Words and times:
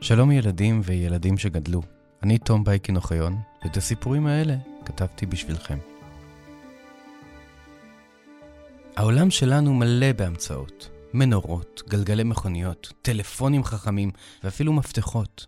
שלום 0.00 0.30
ילדים 0.30 0.80
וילדים 0.84 1.38
שגדלו. 1.38 1.82
אני 2.22 2.38
תום 2.38 2.64
בייקין 2.64 2.96
אוחיון, 2.96 3.38
ואת 3.64 3.76
הסיפורים 3.76 4.26
האלה 4.26 4.56
כתבתי 4.84 5.26
בשבילכם. 5.26 5.78
העולם 8.96 9.30
שלנו 9.30 9.74
מלא 9.74 10.12
בהמצאות. 10.12 10.90
מנורות, 11.14 11.82
גלגלי 11.88 12.24
מכוניות, 12.24 12.92
טלפונים 13.02 13.64
חכמים 13.64 14.10
ואפילו 14.44 14.72
מפתחות. 14.72 15.46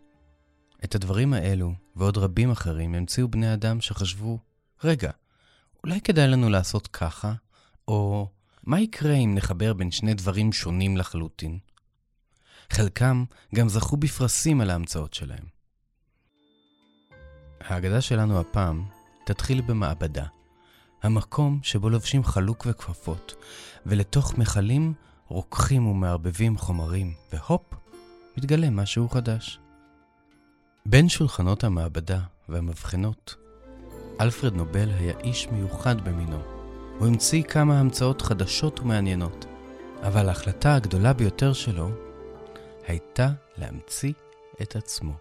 את 0.84 0.94
הדברים 0.94 1.32
האלו 1.32 1.72
ועוד 1.96 2.18
רבים 2.18 2.50
אחרים 2.50 2.94
המציאו 2.94 3.28
בני 3.28 3.52
אדם 3.52 3.80
שחשבו, 3.80 4.38
רגע, 4.84 5.10
אולי 5.84 6.00
כדאי 6.00 6.28
לנו 6.28 6.50
לעשות 6.50 6.86
ככה? 6.86 7.32
או 7.88 8.28
מה 8.64 8.80
יקרה 8.80 9.14
אם 9.14 9.34
נחבר 9.34 9.72
בין 9.72 9.90
שני 9.90 10.14
דברים 10.14 10.52
שונים 10.52 10.96
לחלוטין? 10.96 11.58
חלקם 12.70 13.24
גם 13.54 13.68
זכו 13.68 13.96
בפרסים 13.96 14.60
על 14.60 14.70
ההמצאות 14.70 15.14
שלהם. 15.14 15.44
ההגדה 17.60 18.00
שלנו 18.00 18.40
הפעם 18.40 18.84
תתחיל 19.26 19.60
במעבדה, 19.60 20.24
המקום 21.02 21.60
שבו 21.62 21.90
לובשים 21.90 22.24
חלוק 22.24 22.66
וכפפות, 22.68 23.34
ולתוך 23.86 24.38
מכלים 24.38 24.94
רוקחים 25.28 25.86
ומערבבים 25.86 26.58
חומרים, 26.58 27.14
והופ, 27.32 27.62
מתגלה 28.36 28.70
משהו 28.70 29.08
חדש. 29.08 29.58
בין 30.86 31.08
שולחנות 31.08 31.64
המעבדה 31.64 32.20
והמבחנות, 32.48 33.34
אלפרד 34.20 34.54
נובל 34.54 34.90
היה 34.90 35.18
איש 35.24 35.48
מיוחד 35.48 36.00
במינו. 36.00 36.40
הוא 36.98 37.06
המציא 37.06 37.42
כמה 37.42 37.80
המצאות 37.80 38.22
חדשות 38.22 38.80
ומעניינות, 38.80 39.46
אבל 40.02 40.28
ההחלטה 40.28 40.74
הגדולה 40.74 41.12
ביותר 41.12 41.52
שלו 41.52 42.09
הייתה 42.90 43.28
להמציא 43.58 44.12
את 44.62 44.76
עצמו. 44.76 45.12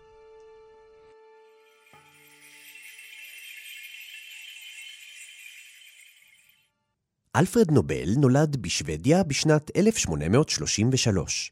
אלפרד 7.35 7.71
נובל 7.71 8.09
נולד 8.17 8.57
בשוודיה 8.61 9.23
בשנת 9.23 9.71
1833. 9.77 11.51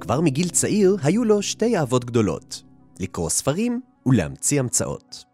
כבר 0.00 0.20
מגיל 0.20 0.48
צעיר 0.48 0.96
היו 1.02 1.24
לו 1.24 1.42
שתי 1.42 1.76
אהבות 1.76 2.04
גדולות, 2.04 2.62
לקרוא 3.00 3.30
ספרים 3.30 3.80
ולהמציא 4.06 4.60
המצאות. 4.60 5.24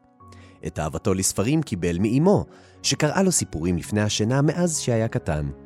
את 0.66 0.78
אהבתו 0.78 1.14
לספרים 1.14 1.62
קיבל 1.62 1.98
מאימו, 1.98 2.44
שקראה 2.82 3.22
לו 3.22 3.32
סיפורים 3.32 3.76
לפני 3.76 4.00
השינה 4.00 4.42
מאז 4.42 4.80
שהיה 4.80 5.08
קטן. 5.08 5.63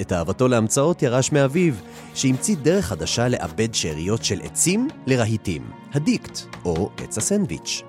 את 0.00 0.12
אהבתו 0.12 0.48
להמצאות 0.48 1.02
ירש 1.02 1.32
מאביו, 1.32 1.74
שהמציא 2.14 2.56
דרך 2.62 2.84
חדשה 2.84 3.28
לעבד 3.28 3.74
שאריות 3.74 4.24
של 4.24 4.40
עצים 4.42 4.88
לרהיטים, 5.06 5.70
הדיקט, 5.92 6.38
או 6.64 6.90
עץ 6.96 7.18
הסנדוויץ'. 7.18 7.82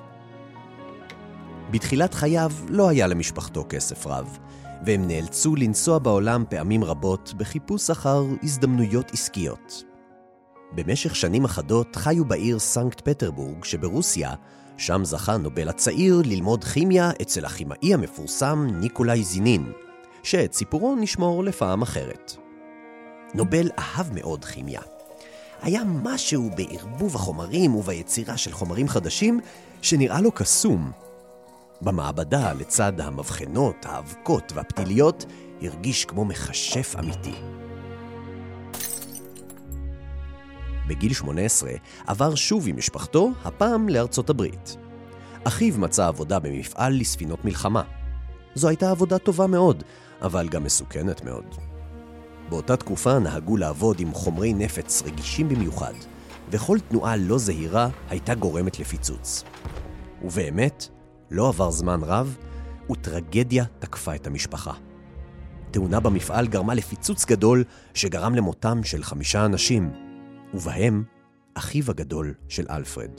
בתחילת 1.72 2.14
חייו 2.14 2.52
לא 2.70 2.90
היה 2.90 3.08
למשפחתו 3.08 3.66
כסף 3.70 4.08
רב, 4.08 4.38
והם 4.86 5.08
נאלצו 5.08 5.56
לנסוע 5.56 6.00
בעולם 6.00 6.44
פעמים 6.50 6.84
רבות 6.84 7.34
בחיפוש 7.38 7.90
אחר 7.90 8.24
הזדמנויות 8.44 9.12
עסקיות. 9.12 9.84
במשך 10.72 11.16
שנים 11.16 11.46
אחדות 11.46 11.96
חיו 11.96 12.26
בעיר 12.26 12.60
סנקט 12.60 13.02
פטרבורג 13.10 13.64
שברוסיה, 13.64 14.34
שם 14.78 15.06
זכה 15.06 15.38
נובל 15.38 15.70
הצעיר 15.70 16.22
ללמוד 16.26 16.64
כימיה 16.64 17.12
אצל 17.22 17.46
הכימאי 17.46 17.94
המפורסם 17.94 18.68
ניקולאי 18.72 19.24
זינין, 19.24 19.72
שאת 20.26 20.54
סיפורו 20.54 20.96
נשמור 20.96 21.44
לפעם 21.44 21.82
אחרת. 21.82 22.36
נובל 23.34 23.70
אהב 23.80 24.14
מאוד 24.14 24.46
כימיה. 24.46 24.82
היה 25.62 25.82
משהו 26.04 26.50
בערבוב 26.56 27.16
החומרים 27.16 27.76
וביצירה 27.76 28.38
של 28.38 28.52
חומרים 28.52 28.88
חדשים 28.88 29.40
שנראה 29.82 30.22
לו 30.22 30.32
קסום. 30.32 30.92
במעבדה, 31.82 32.54
לצד 32.54 33.02
המבחנות, 33.02 33.86
האבקות 33.86 34.52
והפתיליות, 34.56 35.26
הרגיש 35.62 36.06
כמו 36.06 36.26
מכשף 36.26 36.96
אמיתי. 37.00 37.36
בגיל 40.88 41.14
18 41.14 41.72
עבר 42.08 42.36
שוב 42.36 42.68
עם 42.68 42.78
משפחתו, 42.78 43.32
הפעם 43.44 43.90
לארצות 43.90 44.30
הברית. 44.30 44.78
אחיו 45.44 45.78
מצא 45.78 46.08
עבודה 46.08 46.40
במפעל 46.40 47.00
לספינות 47.00 47.46
מלחמה. 47.46 47.84
זו 48.56 48.68
הייתה 48.68 48.92
עבודה 48.92 49.18
טובה 49.18 49.48
מאוד, 49.48 49.84
אבל 50.22 50.50
גם 50.50 50.64
מסוכנת 50.64 51.24
מאוד. 51.24 51.56
באותה 52.50 52.78
תקופה 52.78 53.20
נהגו 53.20 53.58
לעבוד 53.58 54.00
עם 54.00 54.14
חומרי 54.14 54.54
נפץ 54.54 55.04
רגישים 55.06 55.50
במיוחד, 55.50 55.94
וכל 56.52 56.78
תנועה 56.80 57.16
לא 57.16 57.38
זהירה 57.38 57.90
הייתה 58.10 58.36
גורמת 58.36 58.80
לפיצוץ. 58.80 59.44
ובאמת, 60.24 60.88
לא 61.32 61.48
עבר 61.48 61.72
זמן 61.72 62.00
רב, 62.04 62.38
וטרגדיה 62.92 63.66
תקפה 63.80 64.16
את 64.16 64.28
המשפחה. 64.28 64.74
תאונה 65.72 66.00
במפעל 66.00 66.48
גרמה 66.48 66.74
לפיצוץ 66.74 67.26
גדול 67.26 67.64
שגרם 67.94 68.36
למותם 68.36 68.84
של 68.84 69.04
חמישה 69.04 69.46
אנשים, 69.46 69.92
ובהם 70.54 71.04
אחיו 71.56 71.84
הגדול 71.90 72.34
של 72.48 72.66
אלפרד. 72.70 73.12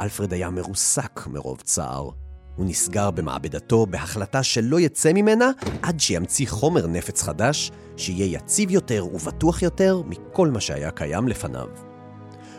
אלפרד 0.00 0.32
היה 0.32 0.50
מרוסק 0.50 1.26
מרוב 1.26 1.60
צער. 1.60 2.10
הוא 2.56 2.66
נסגר 2.66 3.10
במעבדתו 3.10 3.86
בהחלטה 3.86 4.42
שלא 4.42 4.80
יצא 4.80 5.12
ממנה 5.12 5.50
עד 5.82 6.00
שימציא 6.00 6.48
חומר 6.48 6.86
נפץ 6.86 7.22
חדש, 7.22 7.70
שיהיה 7.96 8.26
יציב 8.26 8.70
יותר 8.70 9.06
ובטוח 9.12 9.62
יותר 9.62 10.02
מכל 10.06 10.48
מה 10.48 10.60
שהיה 10.60 10.90
קיים 10.90 11.28
לפניו. 11.28 11.68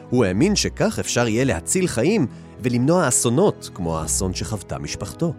הוא 0.10 0.26
האמין 0.26 0.56
שכך 0.56 1.00
אפשר 1.00 1.28
יהיה 1.28 1.44
להציל 1.44 1.88
חיים 1.88 2.28
ולמנוע 2.60 3.08
אסונות 3.08 3.70
כמו 3.74 4.00
האסון 4.00 4.34
שחוותה 4.34 4.80
משפחתו. 4.80 5.34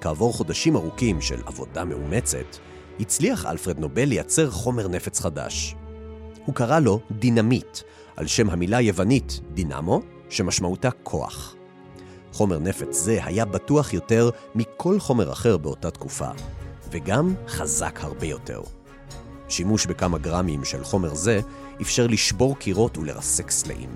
כעבור 0.00 0.32
חודשים 0.32 0.76
ארוכים 0.76 1.20
של 1.20 1.42
עבודה 1.46 1.84
מאומצת, 1.84 2.56
הצליח 3.00 3.46
אלפרד 3.46 3.78
נובל 3.78 4.04
לייצר 4.04 4.50
חומר 4.50 4.88
נפץ 4.88 5.20
חדש. 5.20 5.74
הוא 6.46 6.54
קרא 6.54 6.80
לו 6.80 7.00
דינמיט, 7.10 7.78
על 8.16 8.26
שם 8.26 8.50
המילה 8.50 8.76
היוונית 8.76 9.40
דינמו, 9.54 10.00
שמשמעותה 10.30 10.90
כוח. 10.90 11.57
חומר 12.38 12.58
נפץ 12.58 12.96
זה 12.96 13.20
היה 13.24 13.44
בטוח 13.44 13.92
יותר 13.94 14.30
מכל 14.54 15.00
חומר 15.00 15.32
אחר 15.32 15.56
באותה 15.56 15.90
תקופה, 15.90 16.28
וגם 16.90 17.34
חזק 17.48 17.98
הרבה 18.02 18.26
יותר. 18.26 18.60
שימוש 19.48 19.86
בכמה 19.86 20.18
גרמים 20.18 20.64
של 20.64 20.84
חומר 20.84 21.14
זה 21.14 21.40
אפשר 21.80 22.06
לשבור 22.06 22.56
קירות 22.56 22.98
ולרסק 22.98 23.50
סלעים. 23.50 23.94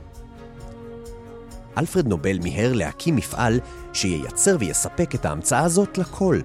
אלפרד 1.79 2.07
נובל 2.07 2.39
מיהר 2.39 2.73
להקים 2.73 3.17
מפעל 3.17 3.61
שייצר 3.93 4.57
ויספק 4.61 5.15
את 5.15 5.25
ההמצאה 5.25 5.61
הזאת 5.61 5.99
לכל. 5.99 6.41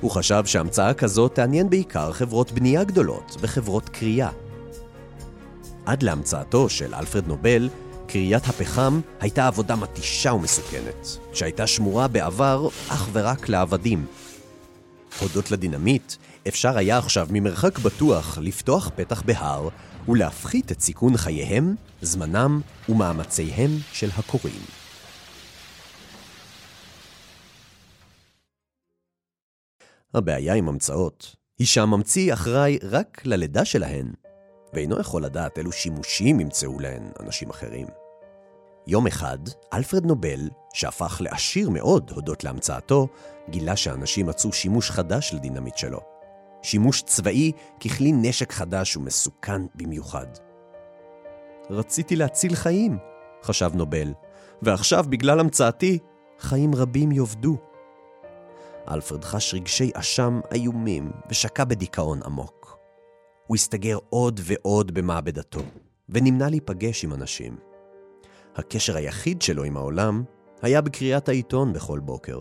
הוא 0.00 0.10
חשב 0.10 0.42
שהמצאה 0.46 0.94
כזאת 0.94 1.34
תעניין 1.34 1.70
בעיקר 1.70 2.12
חברות 2.12 2.52
בנייה 2.52 2.84
גדולות 2.84 3.36
וחברות 3.40 3.88
קריאה. 3.88 4.30
עד 5.86 6.02
להמצאתו 6.02 6.68
של 6.68 6.94
אלפרד 6.94 7.28
נובל, 7.28 7.68
קריית 8.12 8.46
הפחם 8.46 9.00
הייתה 9.20 9.46
עבודה 9.46 9.76
מתישה 9.76 10.32
ומסוכנת, 10.32 11.06
שהייתה 11.32 11.66
שמורה 11.66 12.08
בעבר 12.08 12.68
אך 12.88 13.08
ורק 13.12 13.48
לעבדים. 13.48 14.06
הודות 15.20 15.50
לדינמיט, 15.50 16.14
אפשר 16.48 16.78
היה 16.78 16.98
עכשיו 16.98 17.28
ממרחק 17.30 17.78
בטוח 17.78 18.38
לפתוח 18.38 18.90
פתח 18.96 19.22
בהר 19.22 19.68
ולהפחית 20.08 20.72
את 20.72 20.80
סיכון 20.80 21.16
חייהם, 21.16 21.74
זמנם 22.02 22.60
ומאמציהם 22.88 23.70
של 23.92 24.08
הקוראים. 24.16 24.62
הבעיה 30.14 30.54
עם 30.54 30.68
המצאות 30.68 31.36
היא 31.58 31.66
שהממציא 31.66 32.32
אחראי 32.32 32.78
רק 32.82 33.22
ללידה 33.24 33.64
שלהן, 33.64 34.12
ואינו 34.74 35.00
יכול 35.00 35.24
לדעת 35.24 35.58
אילו 35.58 35.72
שימושים 35.72 36.40
ימצאו 36.40 36.80
להן 36.80 37.10
אנשים 37.20 37.50
אחרים. 37.50 37.99
יום 38.90 39.06
אחד, 39.06 39.38
אלפרד 39.72 40.06
נובל, 40.06 40.48
שהפך 40.74 41.20
לעשיר 41.20 41.70
מאוד 41.70 42.10
הודות 42.14 42.44
להמצאתו, 42.44 43.08
גילה 43.50 43.76
שאנשים 43.76 44.26
מצאו 44.26 44.52
שימוש 44.52 44.90
חדש 44.90 45.34
לדינמיט 45.34 45.76
שלו. 45.76 46.00
שימוש 46.62 47.02
צבאי 47.02 47.52
ככלי 47.80 48.12
נשק 48.12 48.52
חדש 48.52 48.96
ומסוכן 48.96 49.62
במיוחד. 49.74 50.26
רציתי 51.70 52.16
להציל 52.16 52.54
חיים, 52.54 52.98
חשב 53.42 53.70
נובל, 53.74 54.12
ועכשיו, 54.62 55.04
בגלל 55.08 55.40
המצאתי, 55.40 55.98
חיים 56.38 56.74
רבים 56.74 57.12
יאבדו. 57.12 57.56
אלפרד 58.90 59.24
חש 59.24 59.54
רגשי 59.54 59.90
אשם 59.94 60.40
איומים 60.52 61.10
ושקע 61.30 61.64
בדיכאון 61.64 62.20
עמוק. 62.24 62.78
הוא 63.46 63.54
הסתגר 63.56 63.98
עוד 64.08 64.40
ועוד 64.44 64.94
במעבדתו, 64.94 65.60
ונמנע 66.08 66.48
להיפגש 66.48 67.04
עם 67.04 67.12
אנשים. 67.12 67.69
הקשר 68.60 68.96
היחיד 68.96 69.42
שלו 69.42 69.64
עם 69.64 69.76
העולם 69.76 70.22
היה 70.62 70.80
בקריאת 70.80 71.28
העיתון 71.28 71.72
בכל 71.72 71.98
בוקר. 71.98 72.40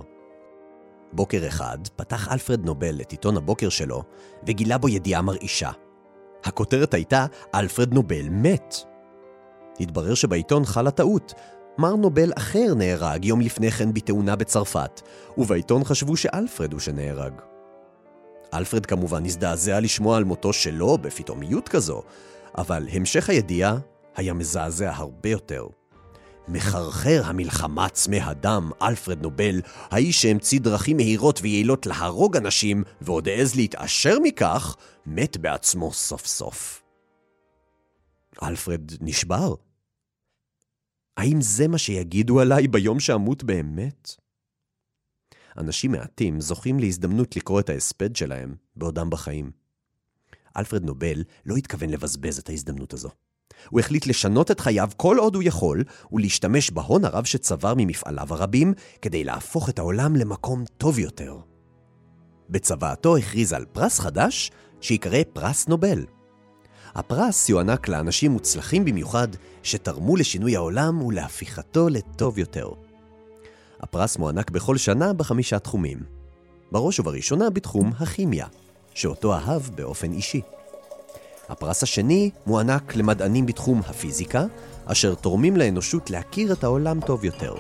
בוקר 1.14 1.48
אחד 1.48 1.78
פתח 1.96 2.32
אלפרד 2.32 2.66
נובל 2.66 3.02
את 3.02 3.12
עיתון 3.12 3.38
הבוקר 3.38 3.70
שלו 3.70 4.04
וגילה 4.48 4.78
בו 4.78 4.90
ידיעה 4.90 5.22
מרעישה. 5.22 5.72
הכותרת 6.44 6.94
הייתה 6.94 7.26
אלפרד 7.56 7.94
נובל 7.94 8.30
מת. 8.30 8.76
התברר 9.80 10.14
שבעיתון 10.14 10.66
חלה 10.66 10.92
טעות. 10.92 11.34
מר 11.78 11.96
נובל 11.96 12.32
אחר 12.38 12.74
נהרג 12.76 13.26
יום 13.26 13.42
לפני 13.42 13.72
כן 13.72 13.94
בתאונה 13.94 14.36
בצרפת, 14.36 15.02
ובעיתון 15.38 15.84
חשבו 15.84 16.18
שאלפרד 16.18 16.74
הוא 16.74 16.80
שנהרג. 16.80 17.34
אלפרד 18.54 18.86
כמובן 18.86 19.26
הזדעזע 19.26 19.80
לשמוע 19.80 20.18
על 20.18 20.24
מותו 20.24 20.54
שלו 20.54 20.98
בפתאומיות 20.98 21.70
כזו, 21.70 22.02
אבל 22.58 22.88
המשך 22.92 23.30
הידיעה 23.30 23.78
היה 24.16 24.34
מזעזע 24.34 24.92
הרבה 24.96 25.30
יותר. 25.30 25.68
מחרחר 26.52 27.22
המלחמה 27.26 27.90
צמא 27.90 28.16
הדם, 28.16 28.72
אלפרד 28.82 29.22
נובל, 29.22 29.62
האיש 29.92 30.22
שהמציא 30.22 30.60
דרכים 30.60 30.98
מהירות 30.98 31.40
ויעילות 31.42 31.86
להרוג 31.86 32.38
אנשים, 32.38 32.84
ועוד 33.02 33.28
העז 33.28 33.56
להתעשר 33.56 34.18
מכך, 34.24 34.76
מת 35.06 35.38
בעצמו 35.38 35.94
סוף 35.94 36.26
סוף. 36.26 36.84
אלפרד 38.44 38.92
נשבר. 39.02 39.56
האם 41.18 41.42
זה 41.42 41.68
מה 41.68 41.78
שיגידו 41.78 42.40
עליי 42.40 42.68
ביום 42.68 43.00
שאמות 43.00 43.44
באמת? 43.44 44.16
אנשים 45.58 45.92
מעטים 45.92 46.42
זוכים 46.42 46.80
להזדמנות 46.80 47.36
לקרוא 47.36 47.60
את 47.60 47.70
ההספד 47.70 48.16
שלהם 48.16 48.56
בעודם 48.76 49.10
בחיים. 49.10 49.52
אלפרד 50.58 50.84
נובל 50.84 51.24
לא 51.46 51.56
התכוון 51.56 51.90
לבזבז 51.90 52.40
את 52.40 52.50
ההזדמנות 52.50 52.94
הזו. 52.94 53.10
הוא 53.70 53.80
החליט 53.80 54.08
לשנות 54.08 54.52
את 54.52 54.60
חייו 54.60 54.90
כל 54.98 55.18
עוד 55.18 55.36
הוא 55.36 55.44
יכול, 55.44 55.84
ולהשתמש 56.12 56.72
בהון 56.72 57.06
הרב 57.06 57.26
שצבר 57.26 57.74
ממפעליו 57.78 58.28
הרבים, 58.34 58.74
כדי 59.02 59.24
להפוך 59.24 59.70
את 59.70 59.80
העולם 59.80 60.16
למקום 60.16 60.64
טוב 60.78 61.00
יותר. 61.00 61.38
בצוואתו 62.50 63.18
הכריז 63.18 63.54
על 63.54 63.66
פרס 63.66 64.00
חדש, 64.00 64.52
שיקרא 64.82 65.20
פרס 65.34 65.68
נובל. 65.68 66.06
הפרס 66.96 67.50
יוענק 67.50 67.88
לאנשים 67.88 68.32
מוצלחים 68.32 68.86
במיוחד, 68.86 69.28
שתרמו 69.64 70.16
לשינוי 70.16 70.56
העולם 70.56 71.02
ולהפיכתו 71.02 71.90
לטוב 71.90 72.38
יותר. 72.38 72.70
הפרס 73.80 74.18
מוענק 74.18 74.52
בכל 74.52 74.78
שנה 74.78 75.14
בחמישה 75.14 75.60
תחומים. 75.60 76.00
בראש 76.72 77.00
ובראשונה 77.00 77.50
בתחום 77.50 77.92
הכימיה, 78.00 78.48
שאותו 78.94 79.34
אהב 79.34 79.62
באופן 79.76 80.12
אישי. 80.12 80.42
הפרס 81.50 81.84
השני 81.84 82.30
מוענק 82.48 82.96
למדענים 82.96 83.46
בתחום 83.46 83.82
הפיזיקה, 83.88 84.46
אשר 84.86 85.16
תורמים 85.16 85.58
לאנושות 85.58 86.10
להכיר 86.10 86.54
את 86.54 86.64
העולם 86.64 87.00
טוב 87.02 87.26
יותר. 87.26 87.56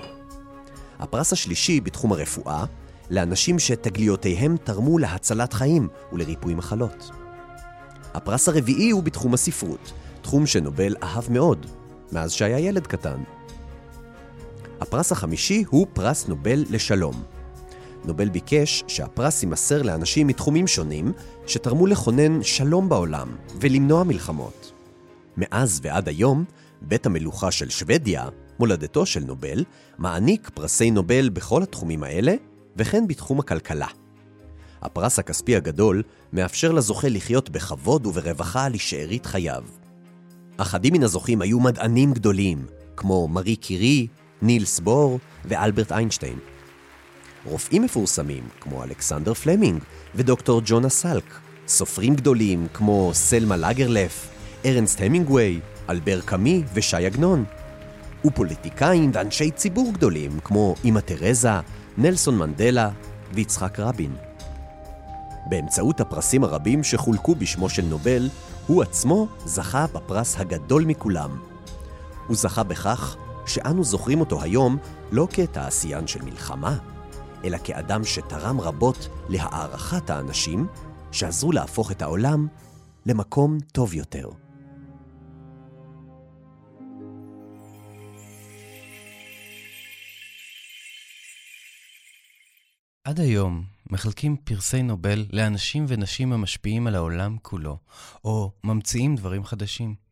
הפרס 1.00 1.33
השלישי 1.33 1.81
בתחום 1.81 2.12
הרפואה, 2.12 2.65
לאנשים 3.09 3.59
שתגליותיהם 3.59 4.57
תרמו 4.63 4.97
להצלת 4.97 5.53
חיים 5.53 5.88
ולריפוי 6.13 6.56
מחלות. 6.56 7.12
הפרס 8.13 8.50
הרביעי 8.50 8.89
הוא 8.89 9.03
בתחום 9.03 9.33
הספרות, 9.33 9.92
תחום 10.21 10.45
שנובל 10.45 10.95
אהב 11.03 11.31
מאוד, 11.31 11.65
מאז 12.12 12.31
שהיה 12.31 12.59
ילד 12.59 12.88
קטן. 12.88 13.24
הפרס 14.81 15.12
החמישי 15.12 15.63
הוא 15.69 15.88
פרס 15.94 16.27
נובל 16.27 16.65
לשלום. 16.69 17.38
נובל 18.06 18.30
ביקש 18.30 18.84
שהפרס 18.88 19.44
יימסר 19.44 19.81
לאנשים 19.81 20.28
מתחומים 20.28 20.68
שונים 20.68 21.12
שתרמו 21.48 21.88
לכונן 21.88 22.44
שלום 22.44 22.90
בעולם 22.90 23.36
ולמנוע 23.60 24.04
מלחמות. 24.04 24.72
מאז 25.38 25.80
ועד 25.84 26.07
היום, 26.07 26.44
בית 26.81 27.06
המלוכה 27.06 27.51
של 27.51 27.69
שוודיה, 27.69 28.30
מולדתו 28.60 29.06
של 29.06 29.19
נובל, 29.19 29.63
מעניק 29.98 30.50
פרסי 30.54 30.92
נובל 30.92 31.30
בכל 31.30 31.63
התחומים 31.63 32.04
האלה, 32.04 32.36
וכן 32.75 33.07
בתחום 33.07 33.40
הכלכלה. 33.40 33.88
הפרס 34.81 35.19
הכספי 35.19 35.56
הגדול 35.56 36.04
מאפשר 36.34 36.72
לזוכה 36.72 37.10
לחיות 37.10 37.50
בכבוד 37.50 38.06
וברווחה 38.06 38.69
לשארית 38.69 39.25
חייו. 39.25 39.63
אחדים 40.57 40.94
מן 40.94 41.04
הזוכים 41.04 41.42
היו 41.42 41.60
מדענים 41.60 42.13
גדולים, 42.13 42.66
כמו 42.95 43.28
מארי 43.28 43.56
קירי, 43.56 44.07
נילס 44.42 44.80
בור 44.80 45.19
ואלברט 45.45 45.92
איינשטיין. 45.92 46.40
רופאים 47.45 47.81
מפורסמים 47.81 48.44
כמו 48.62 48.83
אלכסנדר 48.83 49.33
פלמינג 49.33 49.83
ודוקטור 50.15 50.62
ג'ונה 50.65 50.89
סלק, 50.89 51.39
סופרים 51.68 52.15
גדולים 52.15 52.68
כמו 52.74 53.12
סלמה 53.13 53.57
לגרלף, 53.57 54.30
ארנסט 54.65 55.01
המינגווי, 55.01 55.59
אלבר 55.89 56.21
קאמי 56.21 56.63
ושי 56.74 57.06
עגנון, 57.06 57.45
ופוליטיקאים 58.25 59.12
ואנשי 59.13 59.51
ציבור 59.51 59.94
גדולים 59.94 60.39
כמו 60.44 60.75
אמא 60.86 61.00
תרזה, 61.00 61.59
נלסון 61.97 62.38
מנדלה 62.38 62.89
ויצחק 63.33 63.80
רבין. 63.80 64.15
באמצעות 65.50 66.01
הפרסים 66.01 66.44
הרבים 66.44 66.83
שחולקו 66.83 67.35
בשמו 67.35 67.69
של 67.69 67.85
נובל, 67.85 68.30
הוא 68.68 68.81
עצמו 68.83 69.27
זכה 69.45 69.85
בפרס 69.94 70.39
הגדול 70.39 70.85
מכולם. 70.85 71.39
הוא 72.27 72.35
זכה 72.35 72.63
בכך 72.63 73.15
שאנו 73.45 73.83
זוכרים 73.83 74.19
אותו 74.19 74.42
היום 74.42 74.77
לא 75.12 75.27
כתעשיין 75.31 76.07
של 76.07 76.21
מלחמה, 76.21 76.77
אלא 77.44 77.57
כאדם 77.63 78.06
שתרם 78.06 78.62
רבות 78.62 79.09
להערכת 79.30 80.09
האנשים, 80.09 80.68
שעזרו 81.12 81.51
להפוך 81.51 81.91
את 81.91 82.01
העולם 82.01 82.47
למקום 83.06 83.57
טוב 83.71 83.94
יותר. 83.94 84.30
עד 93.03 93.19
היום 93.19 93.63
מחלקים 93.89 94.38
פרסי 94.38 94.83
נובל 94.83 95.25
לאנשים 95.33 95.85
ונשים 95.88 96.33
המשפיעים 96.33 96.88
על 96.88 96.95
העולם 96.95 97.38
כולו, 97.42 97.77
או 98.24 98.51
ממציאים 98.63 99.15
דברים 99.15 99.45
חדשים. 99.45 100.08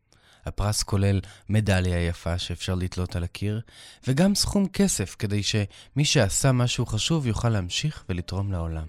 הפרס 0.48 0.82
כולל 0.82 1.20
מדליה 1.48 2.06
יפה 2.06 2.38
שאפשר 2.38 2.74
לתלות 2.74 3.16
על 3.16 3.24
הקיר, 3.24 3.60
וגם 4.08 4.34
סכום 4.34 4.68
כסף 4.68 5.16
כדי 5.18 5.42
שמי 5.42 6.04
שעשה 6.04 6.52
משהו 6.52 6.86
חשוב 6.86 7.26
יוכל 7.26 7.48
להמשיך 7.48 8.04
ולתרום 8.08 8.52
לעולם. 8.52 8.86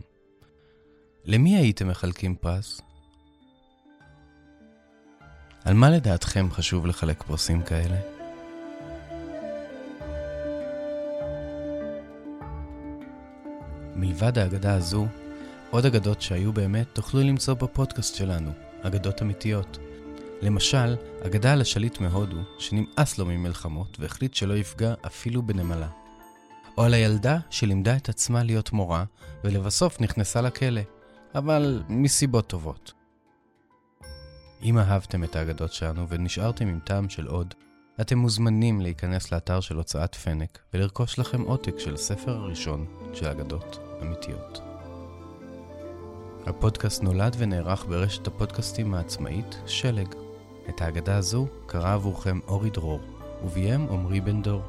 למי 1.25 1.57
הייתם 1.57 1.88
מחלקים 1.88 2.35
פרס? 2.35 2.81
על 5.65 5.73
מה 5.73 5.89
לדעתכם 5.89 6.51
חשוב 6.51 6.85
לחלק 6.85 7.23
פרסים 7.23 7.61
כאלה? 7.61 7.97
מלבד 13.95 14.38
האגדה 14.38 14.73
הזו, 14.73 15.07
עוד 15.69 15.85
אגדות 15.85 16.21
שהיו 16.21 16.53
באמת 16.53 16.88
תוכלו 16.94 17.21
למצוא 17.21 17.53
בפודקאסט 17.53 18.16
שלנו, 18.16 18.51
אגדות 18.81 19.21
אמיתיות. 19.21 19.89
למשל, 20.42 20.96
אגדה 21.26 21.54
על 21.54 21.62
השליט 21.62 22.00
מהודו, 22.00 22.38
שנמאס 22.60 23.18
לו 23.18 23.26
ממלחמות 23.26 23.98
והחליט 24.00 24.34
שלא 24.34 24.54
יפגע 24.54 24.94
אפילו 25.06 25.42
בנמלה. 25.42 25.88
או 26.78 26.84
על 26.84 26.94
הילדה 26.94 27.38
שלימדה 27.50 27.96
את 27.96 28.10
עצמה 28.10 28.44
להיות 28.44 28.72
מורה, 28.72 29.04
ולבסוף 29.44 30.02
נכנסה 30.02 30.42
לכלא, 30.42 30.81
אבל 31.36 31.84
מסיבות 31.90 32.48
טובות. 32.48 32.94
אם 34.64 34.78
אהבתם 34.78 35.24
את 35.24 35.36
האגדות 35.36 35.74
שלנו 35.74 36.10
ונשארתם 36.10 36.68
עם 36.68 36.80
טעם 36.84 37.10
של 37.10 37.28
עוד, 37.28 37.54
אתם 38.02 38.18
מוזמנים 38.18 38.81
להיכנס 38.81 39.31
לאתר 39.31 39.60
של 39.60 39.76
הוצאת 39.76 40.16
פנק 40.16 40.60
ולרכוש 40.74 41.19
לכם 41.19 41.42
עותק 41.42 41.80
של 41.80 41.94
הספר 41.94 42.31
הראשון 42.31 42.86
של 43.14 43.26
אגדות 43.26 43.80
אמיתיות. 44.02 44.62
הפודקאסט 46.46 47.04
נולד 47.04 47.36
ונערך 47.40 47.86
ברשת 47.86 48.28
הפודקאסטים 48.28 48.94
העצמאית 48.94 49.62
שלג. 49.66 50.29
את 50.69 50.81
האגדה 50.81 51.18
הזו 51.18 51.47
קרא 51.66 51.94
עבורכם 51.94 52.40
אורי 52.47 52.69
דרור, 52.69 52.99
וביים 53.44 53.88
עמרי 53.90 54.21
בן 54.21 54.42
דור. 54.42 54.61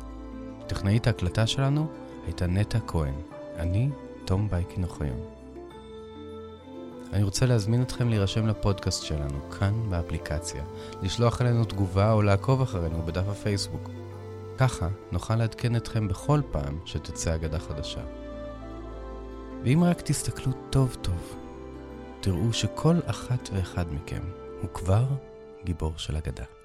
טכנאית 0.67 1.07
ההקלטה 1.07 1.47
שלנו 1.47 1.87
הייתה 2.25 2.47
נטע 2.47 2.79
כהן. 2.87 3.15
אני, 3.57 3.89
תום 4.25 4.49
בייקין 4.51 4.85
אוחיון. 4.85 5.21
אני 7.13 7.23
רוצה 7.23 7.47
להזמין 7.47 7.83
אתכם 7.83 8.09
להירשם 8.09 8.47
לפודקאסט 8.47 9.05
שלנו, 9.05 9.51
כאן 9.51 9.91
באפליקציה, 9.91 10.65
לשלוח 11.03 11.43
אלינו 11.43 11.65
תגובה 11.65 12.13
או 12.13 12.23
לעקוב 12.23 12.63
אחרינו 12.63 13.03
בדף 13.07 13.29
הפייסבוק. 13.29 13.91
ככה 14.59 14.89
נוכל 15.13 15.37
לעדכן 15.37 15.77
אתכם 15.77 16.09
בכל 16.09 16.41
פעם 16.51 16.79
שתצא 16.85 17.35
אגדה 17.35 17.59
חדשה. 17.59 18.01
ואם 19.65 19.85
רק 19.85 20.01
תסתכלו 20.01 20.53
טוב 20.71 20.97
טוב, 21.03 21.37
תראו 22.21 22.53
שכל 22.53 22.97
אחת 23.07 23.51
ואחד 23.53 23.85
מכם 23.93 24.23
הוא 24.61 24.71
כבר 24.75 25.05
גיבור 25.65 25.93
של 25.97 26.17
אגדה. 26.17 26.60